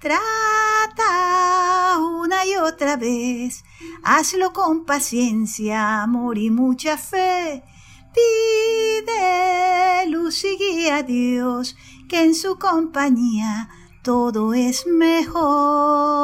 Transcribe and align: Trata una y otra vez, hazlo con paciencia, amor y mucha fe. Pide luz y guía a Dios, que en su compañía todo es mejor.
Trata 0.00 1.98
una 1.98 2.46
y 2.46 2.56
otra 2.56 2.96
vez, 2.96 3.64
hazlo 4.02 4.54
con 4.54 4.86
paciencia, 4.86 6.02
amor 6.02 6.38
y 6.38 6.48
mucha 6.48 6.96
fe. 6.96 7.62
Pide 8.14 10.06
luz 10.06 10.42
y 10.44 10.56
guía 10.56 10.96
a 10.96 11.02
Dios, 11.02 11.76
que 12.08 12.22
en 12.22 12.34
su 12.34 12.58
compañía 12.58 13.68
todo 14.02 14.54
es 14.54 14.86
mejor. 14.86 16.19